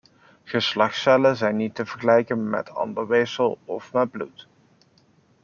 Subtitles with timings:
[0.45, 4.47] Geslachtscellen zijn niet te vergelijken met andere weefsels of met bloed.